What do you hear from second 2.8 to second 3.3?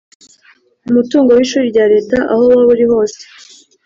hose